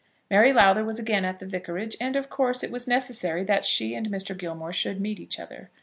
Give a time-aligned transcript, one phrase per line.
[0.31, 3.93] Mary Lowther was again at the vicarage, and of course it was necessary that she
[3.93, 4.35] and Mr.
[4.35, 5.69] Gilmore should meet each other.